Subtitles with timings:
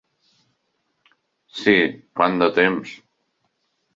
[1.59, 1.75] Sí,
[2.21, 2.95] quant de temps.